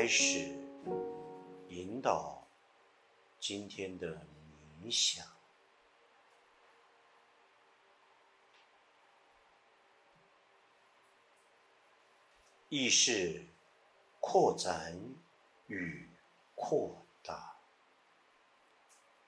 [0.00, 0.56] 开始
[1.68, 2.42] 引导
[3.38, 4.26] 今天的
[4.82, 5.26] 冥想，
[12.70, 13.44] 意识
[14.20, 14.98] 扩展
[15.66, 16.08] 与
[16.54, 17.54] 扩大，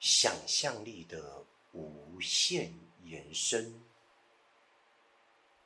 [0.00, 3.78] 想象力的无限延伸，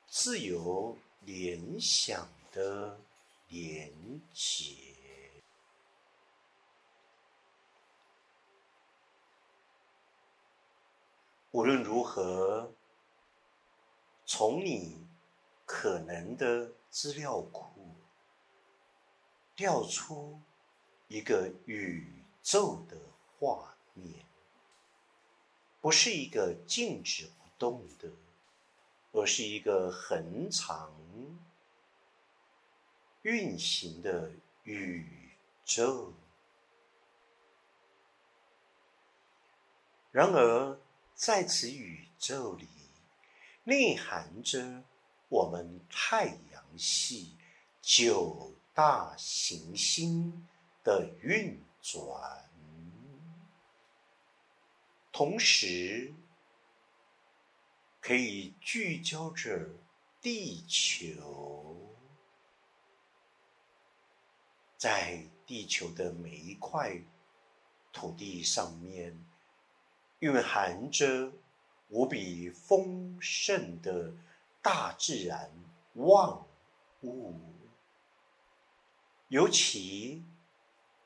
[0.08, 2.98] 自由联想的。
[3.48, 4.85] 连结。
[11.56, 12.70] 无论如何，
[14.26, 15.08] 从你
[15.64, 17.96] 可能的资料库
[19.54, 20.38] 调出
[21.08, 22.98] 一个宇宙的
[23.38, 24.22] 画面，
[25.80, 28.10] 不是一个静止不动的，
[29.12, 30.92] 而是一个恒常。
[33.22, 34.30] 运行的
[34.64, 35.30] 宇
[35.64, 36.12] 宙。
[40.12, 40.78] 然而，
[41.16, 42.68] 在此宇宙里，
[43.64, 44.84] 内含着
[45.30, 47.34] 我们太阳系
[47.80, 50.46] 九大行星
[50.84, 52.50] 的运转，
[55.10, 56.14] 同时
[57.98, 59.70] 可以聚焦着
[60.20, 61.96] 地球。
[64.76, 67.00] 在地球的每一块
[67.90, 69.25] 土地上面，
[70.20, 71.30] 蕴含着
[71.88, 74.12] 无比丰盛的
[74.62, 75.50] 大自然
[75.94, 76.38] 万
[77.02, 77.34] 物，
[79.28, 80.24] 尤其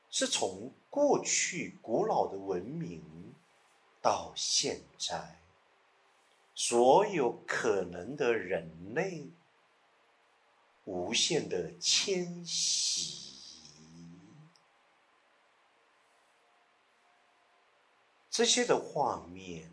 [0.09, 3.03] 是从过去古老的文明
[4.01, 5.39] 到现在，
[6.55, 9.29] 所有可能的人类
[10.85, 13.30] 无限的迁徙。
[18.31, 19.69] 这些的画面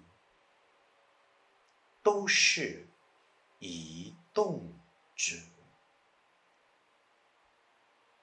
[2.03, 2.89] 都是
[3.61, 4.77] 移动
[5.15, 5.37] 者，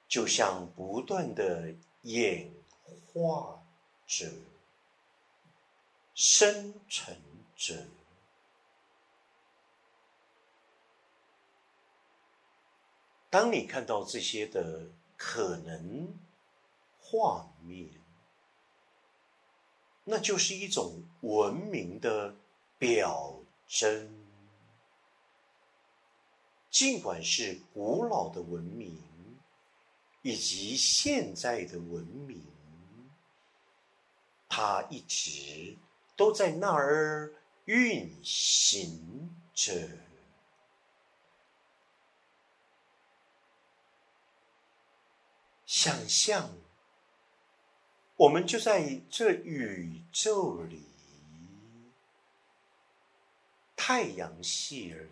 [0.10, 2.52] 就像不断的演
[3.08, 3.64] 化
[4.06, 4.30] 着、
[6.14, 7.16] 生成
[7.56, 7.88] 着。
[13.30, 16.20] 当你看到这些的可能
[17.00, 18.05] 画面。
[20.08, 22.36] 那就是一种文明的
[22.78, 24.24] 表征，
[26.70, 29.02] 尽管是古老的文明，
[30.22, 32.46] 以及现在的文明，
[34.48, 35.76] 它一直
[36.16, 37.34] 都在那儿
[37.66, 39.90] 运行着。
[45.66, 46.65] 想象。
[48.18, 50.86] 我们就在这宇宙里，
[53.76, 55.10] 太阳系里，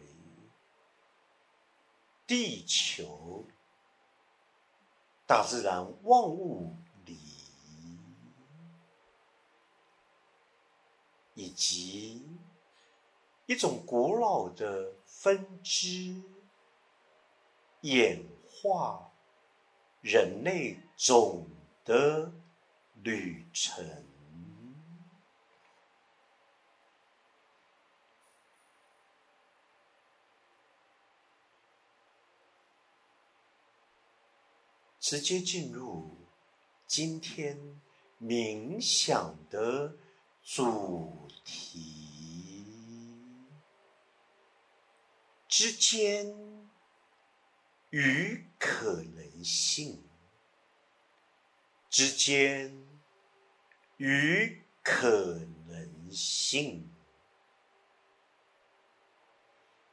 [2.26, 3.44] 地球，
[5.28, 6.74] 大自然万物
[7.06, 7.18] 里，
[11.34, 12.26] 以及
[13.48, 16.22] 一种古老的分支，
[17.82, 19.12] 演化
[20.00, 21.46] 人类总
[21.84, 22.32] 的。
[23.04, 24.06] 旅程，
[35.02, 36.16] 直接进入
[36.88, 37.82] 今天
[38.22, 39.98] 冥想的
[40.42, 42.64] 主题。
[45.50, 46.34] 之间
[47.90, 50.13] 与可能性。
[51.94, 52.76] 之间。
[53.98, 55.36] 与可
[55.68, 56.92] 能性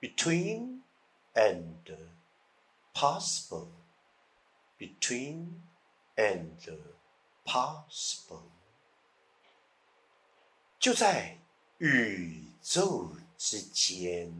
[0.00, 0.80] ，between
[1.34, 1.98] and
[2.94, 5.60] possible，between
[6.16, 6.78] and
[7.44, 8.44] possible，
[10.80, 11.36] 就在
[11.78, 14.32] 宇宙之间，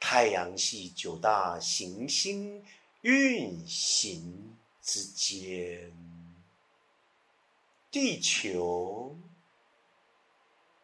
[0.00, 2.62] 太阳系九大行星
[3.08, 5.96] 运行之间。
[7.90, 9.18] 地球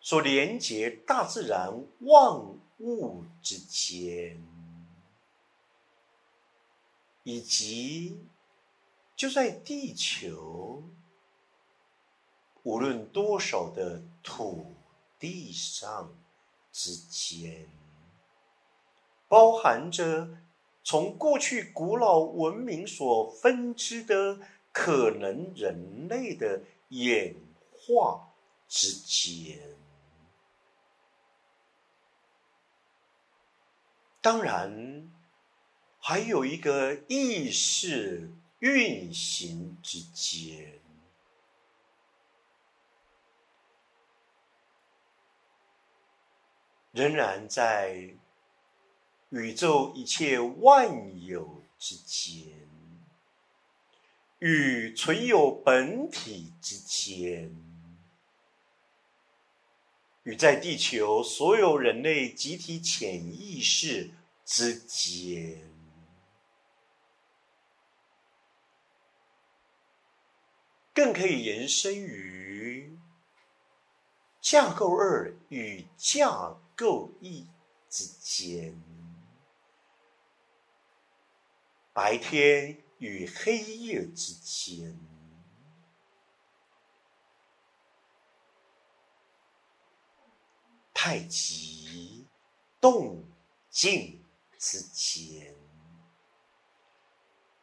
[0.00, 2.40] 所连接大自然万
[2.78, 4.42] 物之间，
[7.24, 8.26] 以及
[9.14, 10.82] 就在地球
[12.62, 14.74] 无论多少的土
[15.18, 16.16] 地上
[16.72, 17.68] 之间，
[19.28, 20.38] 包含着
[20.84, 24.38] 从过去古老文明所分支的
[24.70, 27.34] 可能人类的演
[27.72, 28.28] 化
[28.68, 29.58] 之间。
[34.20, 35.10] 当然，
[35.98, 40.80] 还有一个意识运行之间。
[46.92, 48.14] 仍然在
[49.34, 52.68] 宇宙一切万有之间，
[54.38, 57.54] 与存有本体之间，
[60.22, 64.10] 与在地球所有人类集体潜意识
[64.44, 65.70] 之间，
[70.94, 72.96] 更可以延伸于
[74.40, 76.56] 架构二与架。
[76.76, 77.46] 构一
[77.88, 78.76] 之间，
[81.94, 84.98] 白天与黑夜之间，
[90.92, 92.26] 太极
[92.80, 93.24] 动
[93.70, 94.20] 静
[94.58, 95.54] 之间，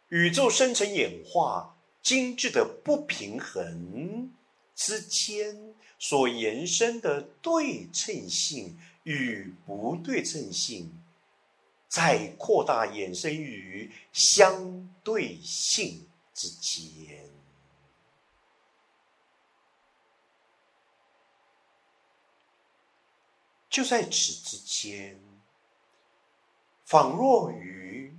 [0.08, 4.34] 宇宙生成演化精致的不平衡
[4.74, 8.80] 之间所延伸的对称性。
[9.04, 11.01] 与不对称性，
[11.92, 17.30] 在扩大衍生于相对性之间，
[23.70, 25.20] 就在此之间，
[26.86, 28.18] 仿若于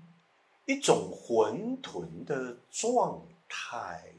[0.66, 4.12] 一种混沌的状态，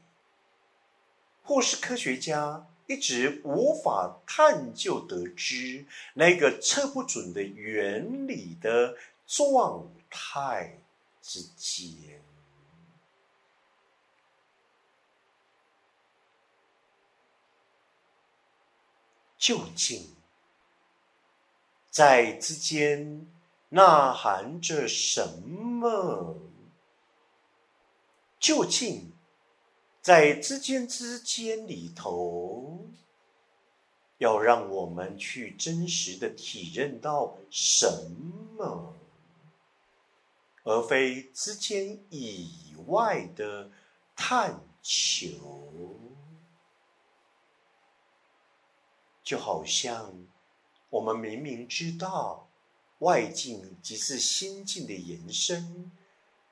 [1.43, 2.65] 或是科学家。
[2.85, 5.85] 一直无法探究得知
[6.15, 8.97] 那个测不准的原理的
[9.35, 10.79] 状态
[11.19, 12.21] 之间，
[19.39, 20.15] 究竟
[21.89, 23.27] 在之间
[23.69, 26.37] 呐喊着什么？
[28.39, 29.11] 究竟？
[29.99, 32.87] 在之间之间里头，
[34.17, 37.87] 要让我们去真实的体认到什
[38.57, 38.93] 么，
[40.63, 43.69] 而非之间以外的
[44.15, 45.99] 探求。
[49.23, 50.13] 就好像
[50.89, 52.49] 我们明明知道
[52.99, 55.91] 外境即是心境的延伸。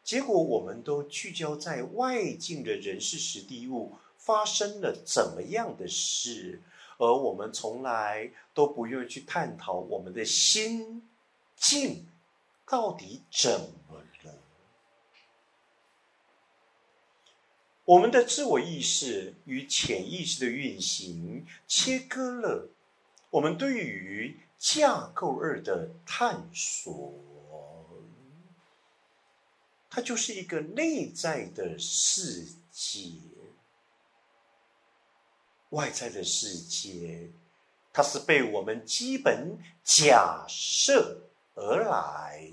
[0.04, 6.62] 结果，我们都聚焦在外境的人事、实地物发生了怎么样的事，
[6.98, 11.08] 而我们从来都不愿意去探讨我们的心
[11.56, 12.08] 境
[12.66, 13.52] 到底怎
[13.88, 14.34] 么了。
[17.92, 22.70] 我们的自我意识与潜意识的运行，切割了
[23.30, 27.14] 我们对于架构二的探索。
[29.90, 33.10] 它就是一个内在的世界，
[35.72, 37.30] 外在的世界，
[37.92, 42.51] 它是被我们基本假设而来，